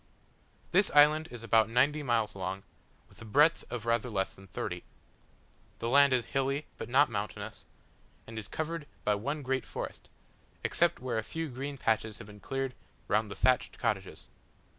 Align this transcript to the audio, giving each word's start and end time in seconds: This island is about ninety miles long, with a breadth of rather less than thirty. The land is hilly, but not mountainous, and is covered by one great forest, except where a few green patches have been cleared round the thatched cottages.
This 0.71 0.89
island 0.95 1.27
is 1.29 1.43
about 1.43 1.69
ninety 1.69 2.01
miles 2.01 2.33
long, 2.33 2.63
with 3.07 3.21
a 3.21 3.23
breadth 3.25 3.63
of 3.69 3.85
rather 3.85 4.09
less 4.09 4.31
than 4.33 4.47
thirty. 4.47 4.83
The 5.77 5.89
land 5.89 6.11
is 6.11 6.25
hilly, 6.33 6.65
but 6.79 6.89
not 6.89 7.07
mountainous, 7.11 7.67
and 8.25 8.39
is 8.39 8.47
covered 8.47 8.87
by 9.05 9.13
one 9.13 9.43
great 9.43 9.63
forest, 9.67 10.09
except 10.63 11.01
where 11.01 11.19
a 11.19 11.23
few 11.23 11.49
green 11.49 11.77
patches 11.77 12.17
have 12.17 12.25
been 12.25 12.39
cleared 12.39 12.73
round 13.07 13.29
the 13.29 13.35
thatched 13.35 13.77
cottages. 13.77 14.27